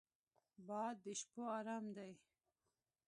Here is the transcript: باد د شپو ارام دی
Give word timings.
باد 0.67 0.95
د 1.03 1.05
شپو 1.19 1.41
ارام 1.57 1.85
دی 1.95 2.11